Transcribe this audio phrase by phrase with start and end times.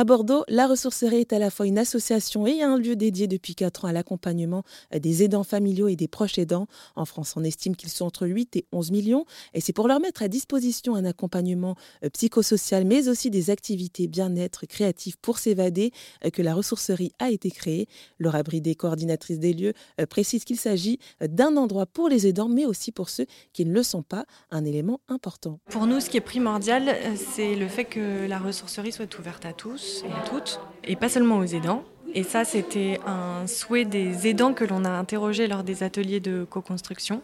[0.00, 3.54] À Bordeaux, la ressourcerie est à la fois une association et un lieu dédié depuis
[3.54, 4.62] 4 ans à l'accompagnement
[4.98, 6.68] des aidants familiaux et des proches aidants.
[6.96, 10.00] En France, on estime qu'ils sont entre 8 et 11 millions et c'est pour leur
[10.00, 15.92] mettre à disposition un accompagnement euh, psychosocial mais aussi des activités bien-être créatives pour s'évader
[16.24, 17.86] euh, que la ressourcerie a été créée.
[18.18, 22.64] Laura Bridé, coordinatrice des lieux, euh, précise qu'il s'agit d'un endroit pour les aidants mais
[22.64, 25.60] aussi pour ceux qui ne le sont pas, un élément important.
[25.68, 26.96] Pour nous, ce qui est primordial,
[27.34, 31.08] c'est le fait que la ressourcerie soit ouverte à tous et à toutes, et pas
[31.08, 31.84] seulement aux aidants.
[32.14, 36.44] Et ça, c'était un souhait des aidants que l'on a interrogé lors des ateliers de
[36.48, 37.22] co-construction.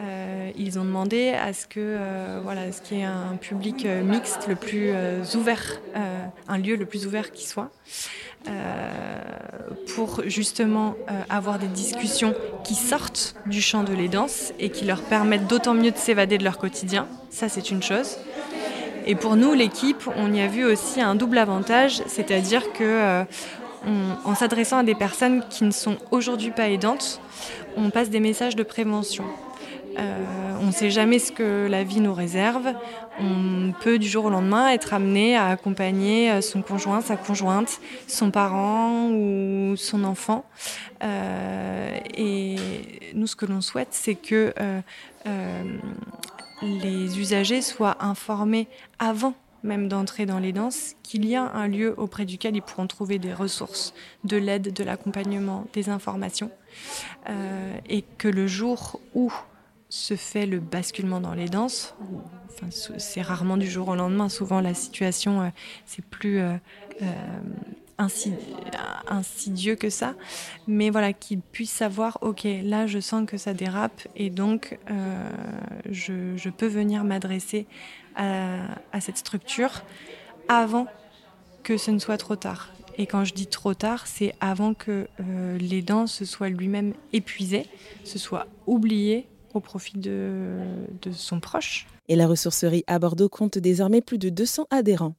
[0.00, 4.02] Euh, ils ont demandé à ce que euh, voilà, ce qui est un public euh,
[4.02, 4.92] mixte le plus
[5.34, 5.80] ouvert,
[6.46, 7.70] un lieu le plus ouvert qui soit,
[9.94, 10.94] pour justement
[11.28, 15.90] avoir des discussions qui sortent du champ de l'aidance et qui leur permettent d'autant mieux
[15.90, 17.08] de s'évader de leur quotidien.
[17.30, 18.18] Ça, c'est une chose.
[19.10, 23.24] Et pour nous, l'équipe, on y a vu aussi un double avantage, c'est-à-dire que euh,
[24.34, 27.18] s'adressant à des personnes qui ne sont aujourd'hui pas aidantes,
[27.78, 29.24] on passe des messages de prévention.
[29.98, 30.24] Euh,
[30.60, 32.74] on ne sait jamais ce que la vie nous réserve.
[33.18, 37.80] On peut du jour au lendemain être amené à accompagner euh, son conjoint, sa conjointe,
[38.06, 40.44] son parent ou son enfant.
[41.02, 42.56] et
[43.14, 44.52] nous, ce que l'on souhaite, c'est que
[46.62, 51.94] les usagers soient informés avant même d'entrer dans les danses, qu'il y a un lieu
[51.98, 56.50] auprès duquel ils pourront trouver des ressources, de l'aide, de l'accompagnement, des informations,
[57.28, 59.32] euh, et que le jour où
[59.88, 61.94] se fait le basculement dans les danses,
[62.98, 65.48] c'est rarement du jour au lendemain, souvent la situation euh,
[65.86, 66.56] c'est plus euh,
[67.98, 70.14] insidieux que ça,
[70.66, 75.30] mais voilà, qu'ils puissent savoir, ok, là je sens que ça dérape et donc euh,
[75.90, 77.66] je, peux venir m'adresser
[78.16, 79.82] à, cette structure
[80.48, 80.86] avant
[81.62, 82.70] que ce ne soit trop tard.
[82.96, 87.66] Et quand je dis trop tard, c'est avant que euh, l'aidant se soit lui-même épuisé,
[88.04, 90.66] se soit oublié au profit de
[91.12, 91.86] son proche.
[92.08, 95.14] Et la ressourcerie à Bordeaux compte désormais plus de 200 adhérents.